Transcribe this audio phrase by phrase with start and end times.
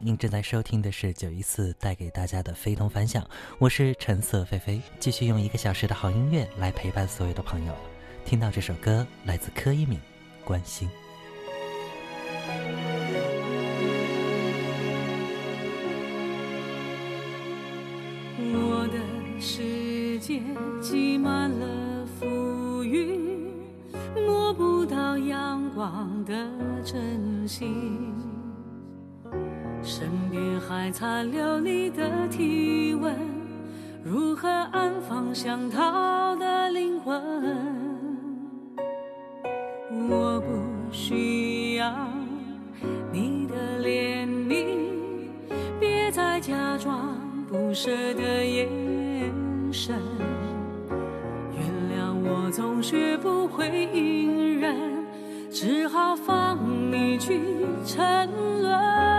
[0.00, 7.74] 您正在收听的是九一四带给大家的非同凡响，我是橙色菲菲，继续用一个小时的好音乐来陪伴所有的朋友。
[8.24, 9.98] 听到这首歌，来自柯一敏，
[10.44, 10.88] 《关心》。
[18.54, 20.40] 我的世界
[20.80, 23.50] 挤满了浮云，
[24.14, 26.32] 摸不到阳光的
[26.84, 28.17] 真心。
[30.28, 33.16] 身边还残留你的体温，
[34.04, 37.18] 如何安放想逃的灵魂？
[40.10, 41.90] 我不需要
[43.10, 44.66] 你的怜悯，
[45.80, 47.16] 别再假装
[47.48, 48.68] 不舍的眼
[49.72, 49.96] 神。
[51.54, 51.64] 原
[51.96, 54.76] 谅我总学不会隐忍，
[55.50, 56.58] 只好放
[56.92, 57.40] 你去
[57.86, 58.28] 沉
[58.60, 59.17] 沦。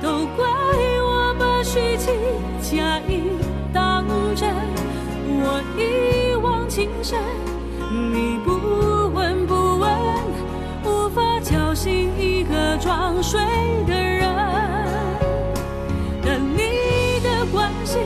[0.00, 0.46] 都怪
[1.02, 2.14] 我把虚情
[2.60, 3.22] 假意
[3.72, 4.04] 当
[4.36, 4.48] 真，
[5.26, 7.18] 我一往情深，
[7.90, 8.50] 你不
[9.12, 9.90] 闻不问，
[10.84, 13.40] 无法叫醒一个装睡
[13.86, 14.22] 的人。
[16.24, 18.00] 等你的关心，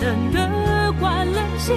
[0.00, 1.76] 等得惯了心，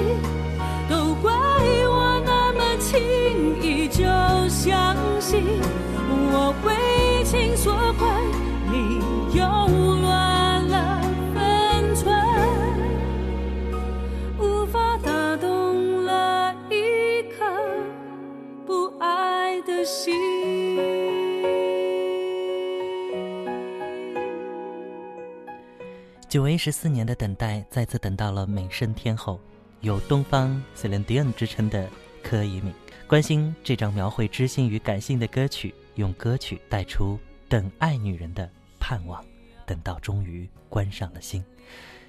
[26.32, 29.38] 久违十四年的等待，再次等到了美声天后，
[29.82, 31.90] 有“东方 Celine Dion” 之称的
[32.24, 32.74] 柯以敏。
[33.06, 37.20] 关心这张描绘知心与感性的歌曲，用歌曲带出
[37.50, 38.50] 等爱女人的。
[38.80, 39.22] 盼望，
[39.66, 41.44] 等到终于关上了心，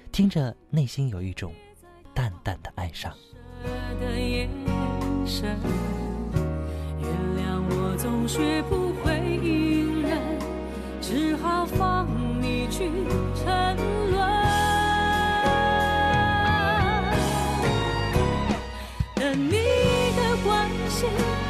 [0.09, 1.53] 听着内心有一种
[2.13, 3.13] 淡淡的哀伤。
[3.65, 4.47] 原
[7.35, 10.17] 谅我总学不会隐忍，
[11.01, 12.07] 只好放
[12.41, 12.89] 你去
[13.35, 14.12] 沉沦。
[21.03, 21.42] 关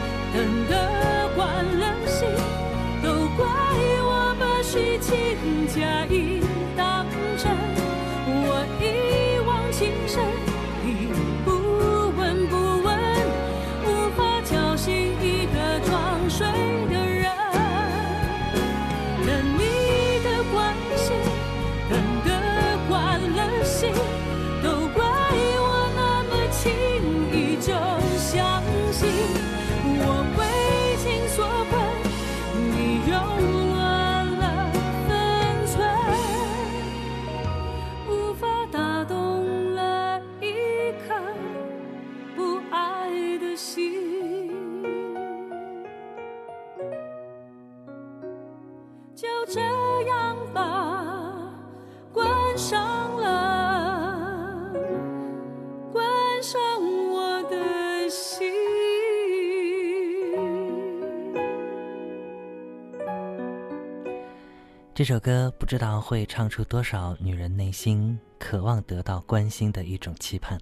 [64.95, 70.59] 这首歌不知道会唱出多少女人内心渴望得到关心的一种期盼，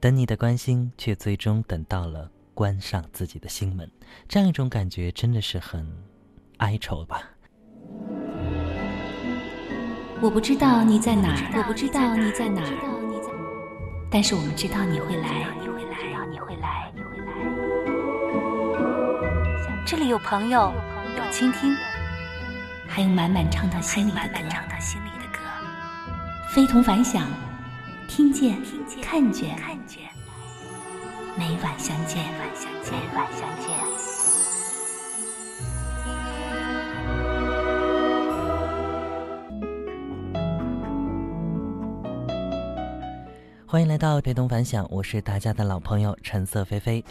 [0.00, 3.88] 等你的关心，却最终等到了关上自己的心门，
[4.26, 5.86] 这样一种感觉真的是很
[6.56, 7.22] 哀愁吧。
[10.20, 12.74] 我不知道你在哪儿，我不知道你在哪儿，
[14.10, 17.32] 但是我们知道你会来，你会来，你会来，你会来。
[19.86, 20.74] 这里有朋友，
[21.16, 21.72] 有倾听。
[22.94, 24.18] 还有满满唱到心里的
[25.32, 25.40] 歌，
[26.48, 27.26] 非同凡响，
[28.06, 28.56] 听见，
[29.02, 29.56] 看见，
[31.36, 33.68] 每晚相见，每晚相见。
[43.66, 47.04] 欢迎来到非同凡响，我是大家的老朋友橙色菲菲。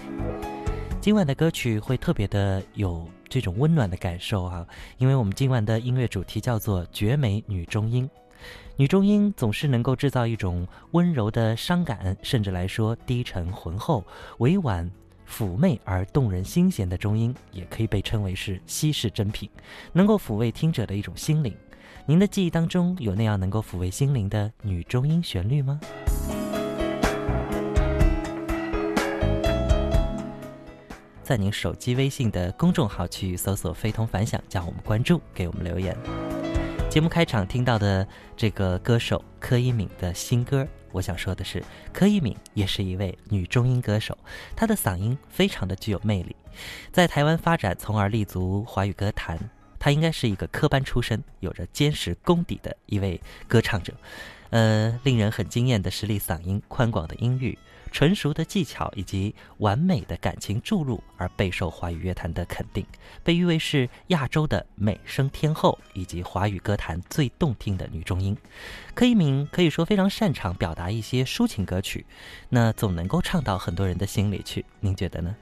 [1.02, 4.64] 今晚的歌曲会特别的有这种温暖的感受啊，
[5.00, 8.08] 因为我们今晚的音乐主题叫做绝美女中音。
[8.76, 14.06] 女中音总是能够制造一种温柔的伤感，甚至来说低沉浑厚、
[14.38, 14.88] 委婉
[15.28, 19.50] 妩媚而动人心弦的中音，也可以被称为是稀世珍品，
[19.94, 21.58] 能够抚慰听者的一种心灵。
[22.06, 25.80] 您的记忆当中有那样能够抚慰心灵的女中音旋律吗？
[31.24, 35.98] 在您手机微信的公众号去搜索“非同凡响”，加我们关注，给我们留言。
[36.90, 38.06] 节目开场听到的
[38.36, 44.18] 这个歌手柯以敏的新歌，我想说的是，柯以敏也是一位女中音歌手，
[44.54, 46.36] 她的嗓音非常的具有魅力，
[46.92, 49.40] 在台湾发展，从而立足华语歌坛。
[49.80, 53.94] 她应该是一个科班出身、有着坚实功底的一位歌唱者，
[54.50, 57.58] 呃，令人很惊艳的实力嗓音、宽广的音域。
[57.94, 62.84] 纯熟的技巧以及完美的感情注入，而备受华语乐坛的肯定，
[63.24, 68.36] 被誉为是亚洲的美声天后，以及华语歌坛最动听的女中音。
[68.96, 72.04] 柯以敏可以说非常擅长表达一些抒情歌曲，
[72.50, 74.66] 那总能够唱到很多人的心里去。
[74.80, 75.36] 您觉得呢？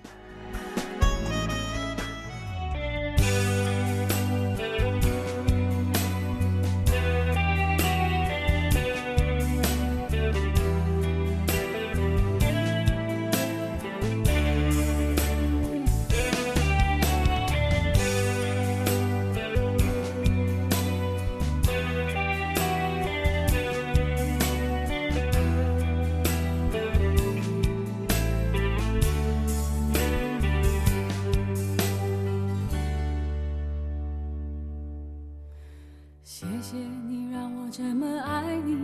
[36.33, 36.77] 谢谢
[37.09, 38.77] 你让我这么爱你，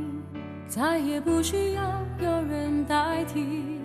[0.67, 3.79] 再也不需要有人代替。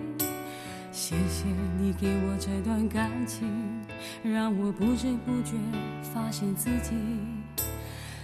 [0.91, 1.45] 谢谢
[1.79, 3.47] 你给我这段感情，
[4.21, 5.53] 让我不知不觉
[6.13, 6.93] 发现自己。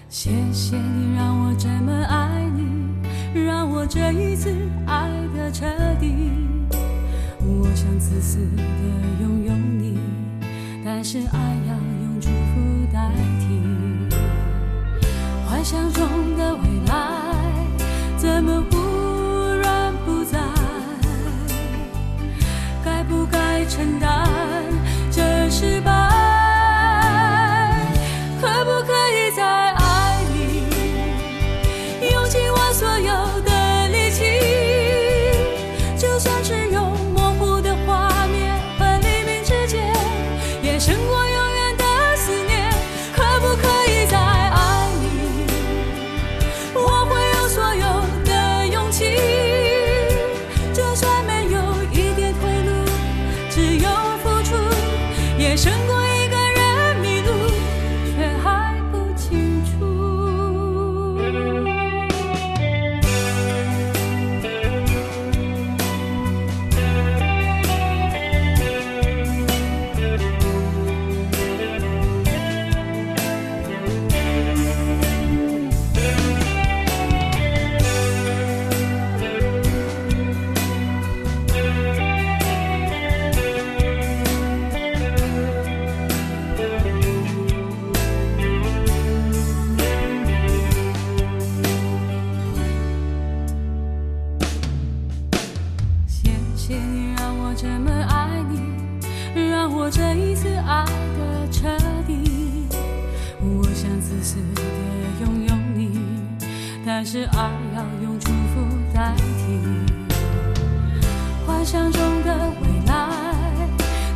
[0.10, 4.54] 谢谢你让我这么爱你，让我这一次
[4.86, 5.66] 爱的彻
[6.02, 6.34] 底。
[7.40, 8.64] 我想自私的
[9.22, 9.98] 拥有你，
[10.84, 11.89] 但是爱要
[15.60, 16.08] 幻想中
[16.38, 16.96] 的未来，
[18.16, 18.64] 怎么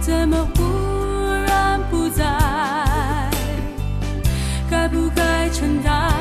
[0.06, 0.64] 怎么忽
[1.48, 2.26] 然不在？
[4.70, 6.12] 该不该承担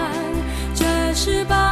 [0.73, 0.85] 这
[1.15, 1.72] 失败？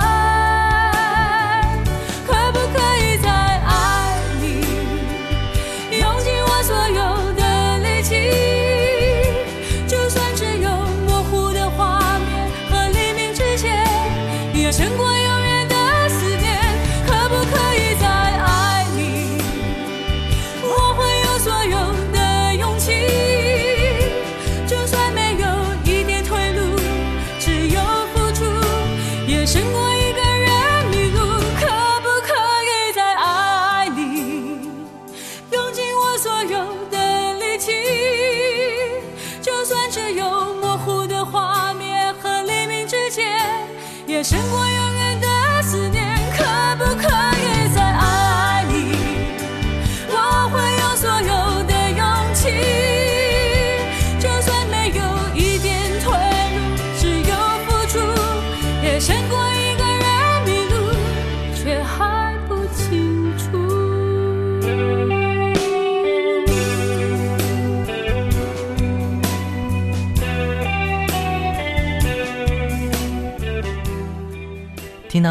[44.22, 44.89] 胜过有。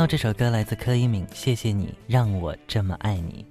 [0.08, 3.46] 这首歌来自柯以敏，谢谢你让我这么爱你。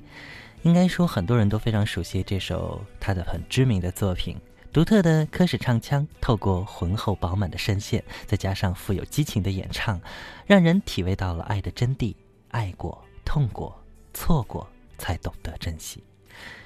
[0.63, 4.37] 应该说很多人都非常熟悉这首他的很知名的作品。
[4.73, 10.01] 独特的科室唱腔，透过浑厚饱满的声线，再加上富有激情的演唱，
[10.47, 12.15] 让人体味到了爱的真谛。
[12.51, 13.79] 爱过、痛过、
[14.13, 16.03] 错过，才懂得珍惜，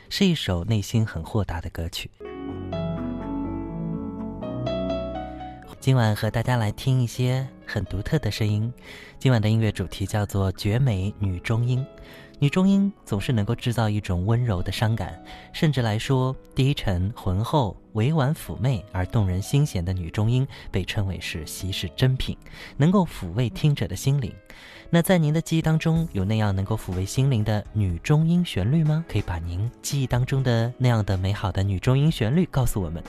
[0.09, 2.11] 是一首内心很豁达的歌曲。
[5.81, 8.71] 今晚和大家来听一些很独特的声音。
[9.19, 11.83] 今晚的音乐主题叫做“绝美女中音”。
[12.43, 15.17] 女中音总是能够制造一种温柔的伤感，
[15.53, 17.77] 甚至来说低沉浑厚。
[17.93, 22.37] 委婉妩媚而动人心弦的女中音被称为是稀世珍品，
[22.77, 24.35] 能够抚慰听者的心灵。
[24.91, 29.05] 那在您的记忆当中有那样能够抚慰心灵的女中音旋律吗？
[29.09, 33.01] 可以把您记忆当中的那样的美好的女中音旋律告诉我们，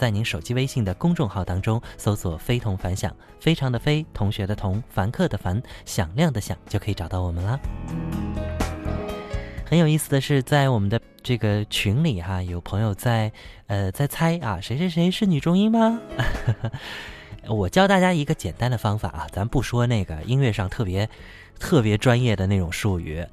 [0.00, 7.60] 在您手机微信的公众号当中搜索“非同凡响”，非常的非，同学的同，凡客的凡，响亮的响，就可以找到我们啦。
[9.70, 13.30] 很有意思的是，在我们的这个群里哈，有朋友在
[13.68, 16.00] 呃在猜啊，谁谁谁是女中音吗？
[17.46, 21.08] 我教大家一个简单的方法啊，咱不说那个音乐上特别
[21.60, 23.24] 特别专业的那种术语，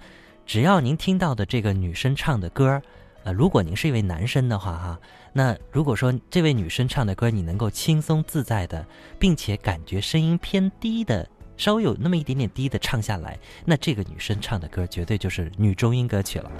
[0.45, 2.79] 只要您听到的这个女生唱的歌，
[3.23, 4.99] 呃，如果您是一位男生的话哈，
[5.33, 8.85] 那如果说这位女生唱的歌你能够轻松自在的，
[9.17, 11.27] 并且感觉声音偏低的。
[11.57, 16.51] 稍微有那么一点点低的唱下来，那这个女生唱的歌绝对就是女中音歌曲了。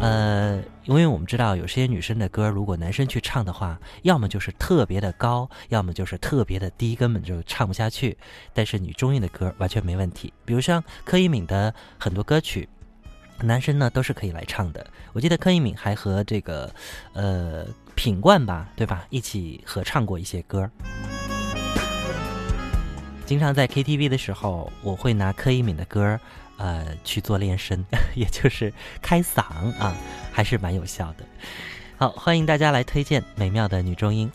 [0.00, 8.16] 呃，因为我们知道有些女生的歌，如果男生去唱的话，要么就是特别的高，要么就是特别的低，根本就唱不下去。
[8.54, 12.68] 但是女中音的歌完全没问题，比如像柯以敏的很多歌曲，
[13.40, 14.86] 男生呢都是可以来唱的。
[15.12, 16.72] 我记得柯以敏还和这个
[17.12, 20.70] 呃品冠吧，对吧，一起合唱过一些歌。
[23.30, 26.18] 经常在 KTV 的时候，我会拿柯以敏的歌，
[26.56, 27.80] 呃，去做练声，
[28.16, 29.40] 也就是开嗓
[29.78, 29.94] 啊，
[30.32, 31.24] 还是蛮有效的。
[31.96, 34.28] 好，欢迎大家来推荐美妙的女中音。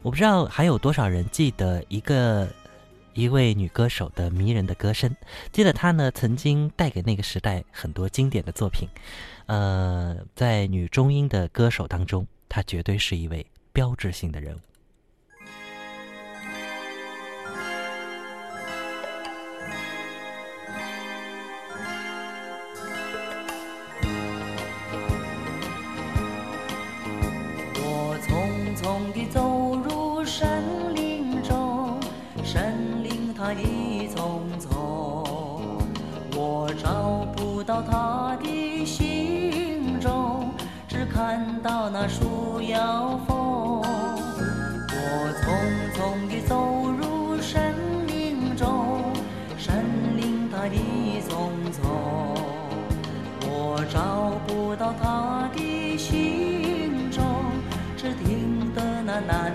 [0.00, 2.48] 我不知道还有多少人记得一个
[3.12, 5.14] 一位女歌手的迷人的歌声，
[5.52, 8.88] 记得她呢曾经带给那个时代很多经典的作品。
[9.44, 14.58] 呃，在女中音的歌手当中，她绝对是一位标志性的人物。
[37.78, 40.50] 到他的心中，
[40.88, 43.82] 只看到那树摇风。
[44.90, 45.04] 我
[45.38, 45.46] 匆
[45.94, 47.72] 匆地走入森
[48.08, 49.04] 林中，
[49.56, 49.84] 森
[50.16, 51.88] 林它一丛丛，
[53.42, 57.22] 我找不到他的心中，
[57.96, 59.52] 只听得那南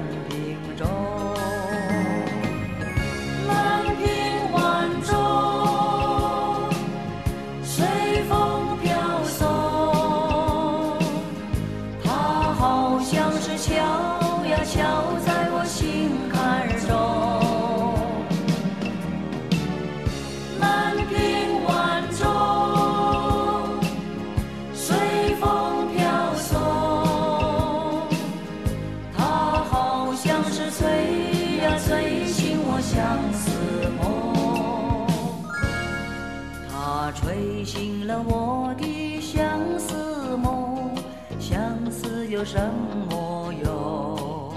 [37.73, 40.91] 醒了我的相思梦，
[41.39, 42.59] 相思有什
[43.09, 44.53] 么用？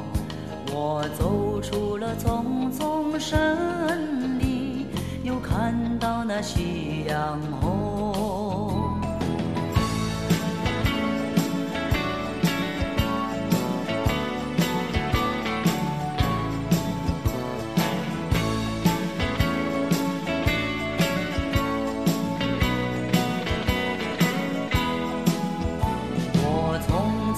[0.70, 4.86] 我走出了丛丛森林，
[5.24, 7.75] 又看到那夕阳红。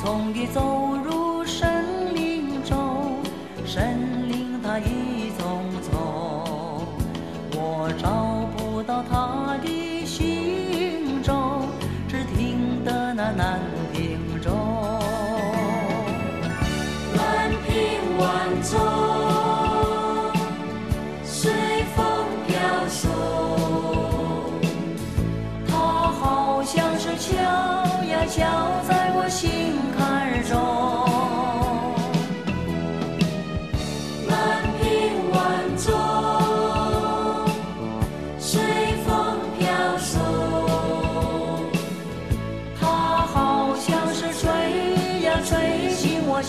[0.09, 0.78] 风雨中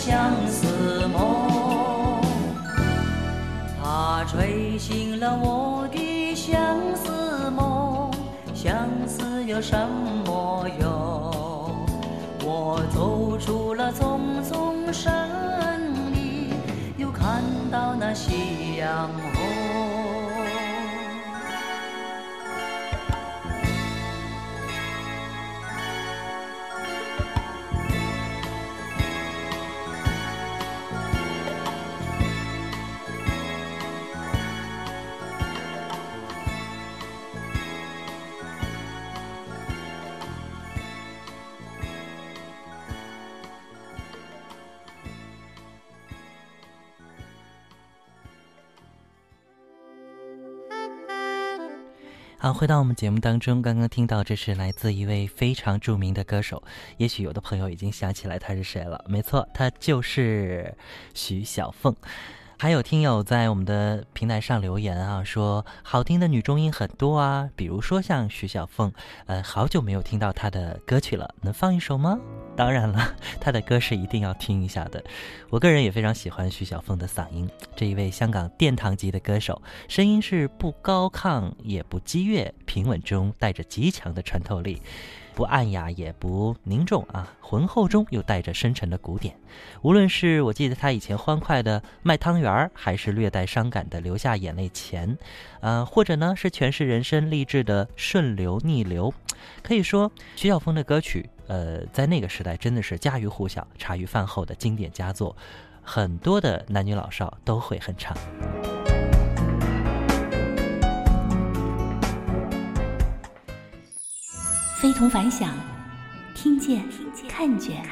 [0.00, 0.66] 相思
[1.08, 2.22] 梦，
[3.82, 6.58] 它吹醒了我的相
[6.96, 8.10] 思梦。
[8.54, 9.76] 相思有什
[10.24, 10.88] 么用？
[12.42, 15.28] 我走出了丛丛山
[16.14, 16.54] 里，
[16.96, 19.10] 又看到那夕阳
[52.42, 56.62] 好，回到我们节目当中，刚刚听到这是来自一位非常著名的歌手，
[56.96, 59.04] 也许有的朋友已经想起来他是谁了。
[59.06, 60.74] 没错，他就是
[61.12, 61.94] 徐小凤。
[62.62, 68.92] 还有听友在我们的平台上留言啊，说好听的女中音很多啊，比如说像徐小凤，
[69.24, 72.18] 呃，好久没有听到她的歌曲了，能放一首吗？
[72.54, 75.02] 当然了，她的歌是一定要听一下的。
[75.48, 84.82] 我个人也非常喜欢徐小凤的嗓音，这一位香港殿堂级的歌手，声音是不高亢也不激越，平稳中带着极强的穿透力。
[85.34, 89.34] 不暗哑也不凝重啊，浑厚中又带着深沉的古典。
[89.82, 95.16] 无论是我记得他以前欢快的卖汤圆儿，还是略带伤感的流下眼泪前，
[95.60, 99.12] 呃，或者呢是诠释人生励志的顺流逆流，
[99.62, 105.34] 可以说徐小凤的歌曲，呃，在那个时代真的是家喻户晓、茶余饭后的经典佳作，
[105.82, 108.16] 很多的男女老少都会哼唱。
[114.80, 115.50] 非同凡响，
[116.34, 116.82] 听见，
[117.28, 117.84] 看见，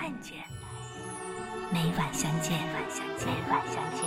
[1.70, 4.06] 每晚相见，每晚相见。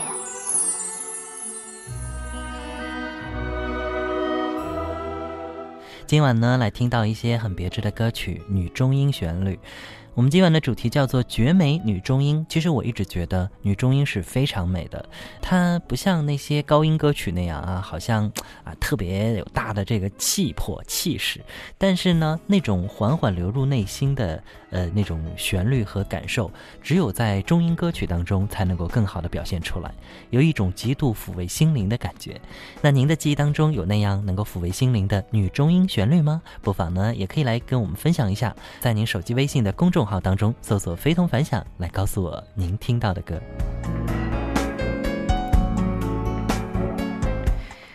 [6.07, 9.59] 今晚呢，来听到一些很别致的歌曲，女中音旋律。
[10.13, 12.45] 我们今晚的主题叫做“绝美女中音”。
[12.49, 15.07] 其实我一直觉得女中音是非常美的，
[15.41, 18.29] 它不像那些高音歌曲那样啊，好像
[18.65, 21.39] 啊特别有大的这个气魄气势。
[21.77, 29.93] 但是呢，那种缓缓流入内心的呃那种旋律和感受，只有在中音歌曲当中才能够更好的表现出来，
[30.29, 32.39] 有一种极度抚慰心灵的感觉。
[32.81, 36.41] 那您的记忆当中有那样能够抚慰心灵的女中音旋律吗？
[36.61, 40.00] 不妨呢也可以来跟我们分享一下，在您手机微信的公众。
[40.01, 43.39] 众号当中搜索“非同凡响”，来告诉我您听到的歌。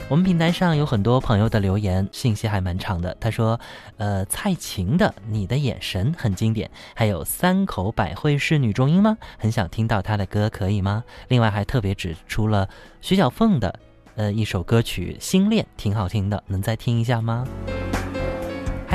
[0.09, 3.17] 我们平台上有很多朋友的留言，信息还蛮长的。
[3.19, 3.59] 他说
[3.99, 9.19] ：“呃，蔡琴的《你的眼神》很经典，还有三口百惠是女中音吗？
[9.37, 11.03] 很想听到她的歌，可以吗？
[11.27, 12.69] 另外还特别指出了
[13.01, 13.81] 徐小凤的
[14.15, 17.45] 呃一首歌曲《心恋》，挺好听的，能再听一下吗？”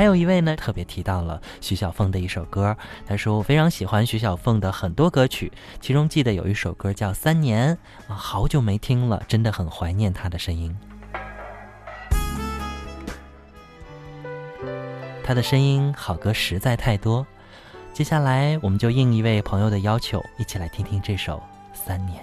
[0.02, 2.76] 还有一位呢，特别提到了徐小凤的一首歌。
[3.06, 7.78] 他说我非常喜欢徐小凤的很多歌曲，其中记得有一首歌叫《三年》，
[8.12, 10.76] 啊，好久没听了，真的很怀念她的声音。
[15.22, 17.24] 她的声音好歌实在太多，
[17.92, 21.36] 接下来我们就应一位朋友的要求，一起来听听这首
[21.72, 22.20] 《三年》。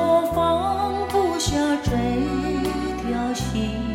[0.00, 1.90] 我放不下这
[3.02, 3.89] 条心，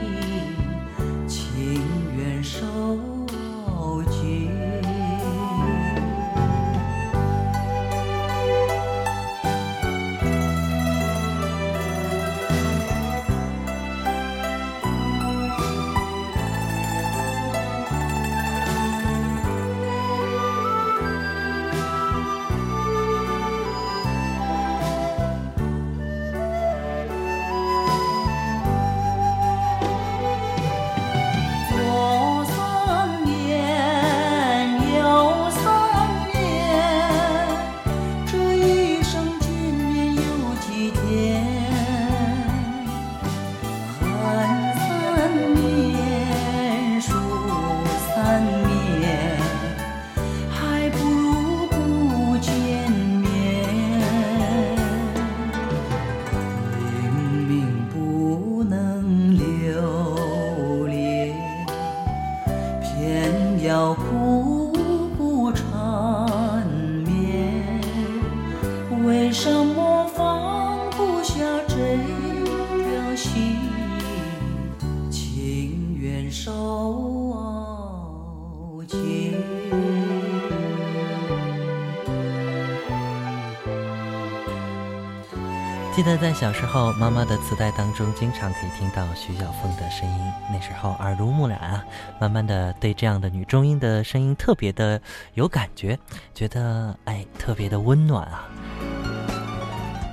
[85.96, 90.34] 记得在小时候，妈妈的磁带当中，经常可以听到徐小凤的声音。
[90.52, 91.86] 那时候耳濡目染啊，
[92.20, 95.02] 慢慢的对这样的女中音的声音特别的
[95.36, 95.98] 有感觉，
[96.34, 98.46] 觉得哎特别的温暖啊。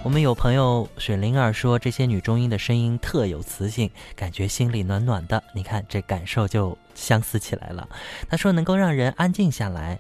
[0.05, 5.43] 我们有朋友雪灵儿说，这些女中音的声音特有磁性，感觉心里暖暖的。
[5.53, 7.89] 你看这感受就相似起来了。
[8.31, 9.99] 她说能够让人安静下来。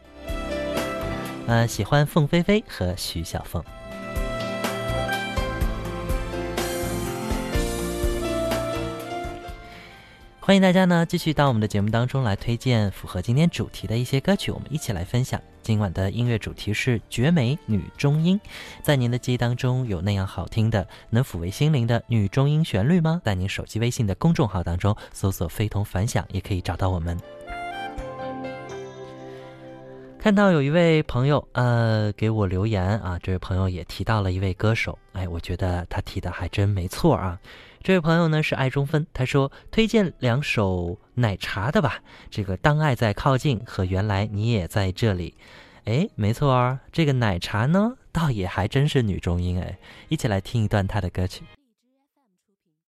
[1.49, 3.61] 呃，喜欢凤飞飞和徐小凤。
[10.45, 15.41] 欢迎大家呢继续到我们的节目当中来推荐符合今天主题的一些歌曲，我们一起来分享。
[15.63, 18.41] 今晚的音乐主题是绝美女中音，
[18.83, 23.23] 在您的记忆当中有那样好听的、能抚慰心灵的女中音旋律吗？
[23.25, 27.17] 在您手机微信的公众号当中搜索“非同凡响”，也可以找到我们。
[30.19, 37.39] 看到有一位朋友呃给我留言啊，这位朋友也提到了一位歌手，哎，我觉得他提的还真没错啊。
[37.83, 41.99] 这位朋友呢是爱中分，他说推荐两首奶茶的吧，
[42.31, 45.35] 这个《当爱在靠近》和《原来你也在这里》。
[45.91, 51.43] 哎，没错啊，这个奶茶呢倒也还真是女中音哎，一起来听一段她的歌曲。